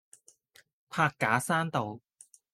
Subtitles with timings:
[0.89, 1.99] 柏架山道